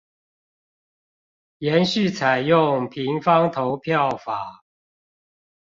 [1.59, 4.63] 延續採用平方投票法